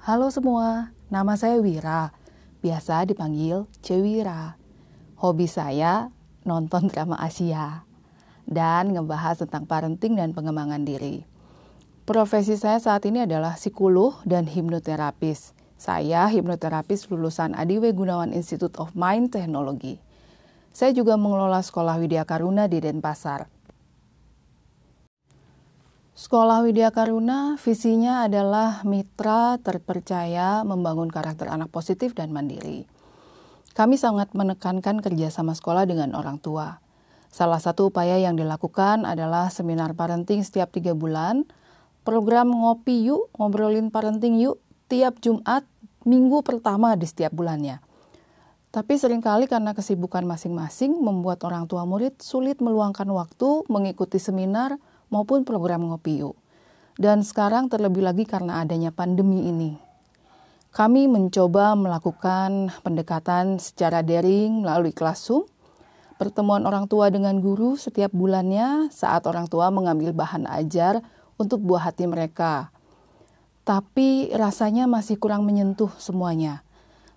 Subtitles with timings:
[0.00, 2.16] Halo semua, nama saya Wira,
[2.64, 4.56] biasa dipanggil Cewira.
[5.20, 6.08] Hobi saya
[6.40, 7.84] nonton drama Asia
[8.48, 11.28] dan ngebahas tentang parenting dan pengembangan diri.
[12.08, 15.52] Profesi saya saat ini adalah psikolog dan hipnoterapis.
[15.76, 20.00] Saya hipnoterapis lulusan Adiwe Gunawan Institute of Mind Technology.
[20.72, 23.52] Saya juga mengelola sekolah Widya Karuna di Denpasar.
[26.20, 32.84] Sekolah Widya Karuna visinya adalah mitra terpercaya membangun karakter anak positif dan mandiri.
[33.72, 36.84] Kami sangat menekankan kerjasama sekolah dengan orang tua.
[37.32, 41.48] Salah satu upaya yang dilakukan adalah seminar parenting setiap tiga bulan,
[42.04, 44.60] program ngopi yuk, ngobrolin parenting yuk,
[44.92, 45.64] tiap Jumat,
[46.04, 47.80] minggu pertama di setiap bulannya.
[48.68, 54.76] Tapi sering kali karena kesibukan masing-masing membuat orang tua murid sulit meluangkan waktu mengikuti seminar
[55.10, 56.38] maupun program Ngopi Yuk.
[56.96, 59.90] Dan sekarang terlebih lagi karena adanya pandemi ini.
[60.70, 65.42] Kami mencoba melakukan pendekatan secara daring melalui kelas Zoom,
[66.14, 71.02] pertemuan orang tua dengan guru setiap bulannya saat orang tua mengambil bahan ajar
[71.42, 72.70] untuk buah hati mereka.
[73.66, 76.62] Tapi rasanya masih kurang menyentuh semuanya.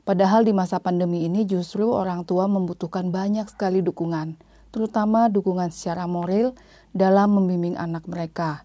[0.04, 4.36] Padahal di masa pandemi ini justru orang tua membutuhkan banyak sekali dukungan,
[4.74, 6.58] terutama dukungan secara moral
[6.94, 8.64] dalam membimbing anak mereka.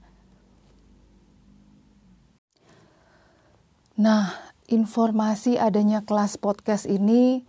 [3.99, 4.31] Nah,
[4.71, 7.43] informasi adanya kelas podcast ini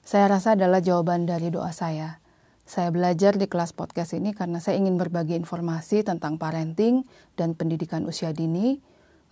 [0.00, 2.22] saya rasa adalah jawaban dari doa saya.
[2.64, 8.06] Saya belajar di kelas podcast ini karena saya ingin berbagi informasi tentang parenting dan pendidikan
[8.06, 8.78] usia dini,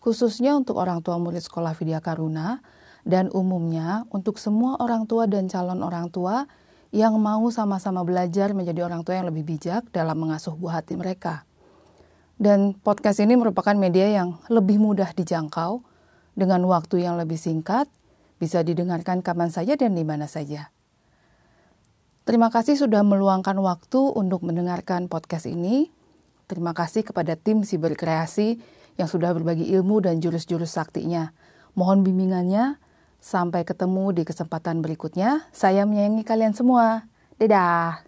[0.02, 2.60] khususnya untuk orang tua murid sekolah Vidya Karuna,
[3.06, 6.44] dan umumnya untuk semua orang tua dan calon orang tua
[6.88, 11.44] yang mau sama-sama belajar menjadi orang tua yang lebih bijak dalam mengasuh buah hati mereka.
[12.38, 15.82] Dan podcast ini merupakan media yang lebih mudah dijangkau
[16.38, 17.90] dengan waktu yang lebih singkat,
[18.38, 20.70] bisa didengarkan kapan saja dan di mana saja.
[22.22, 25.90] Terima kasih sudah meluangkan waktu untuk mendengarkan podcast ini.
[26.46, 28.60] Terima kasih kepada tim Siberkreasi
[29.00, 31.34] yang sudah berbagi ilmu dan jurus-jurus saktinya.
[31.74, 32.78] Mohon bimbingannya
[33.18, 35.46] Sampai ketemu di kesempatan berikutnya.
[35.50, 37.04] Saya menyayangi kalian semua.
[37.38, 38.07] Dadah.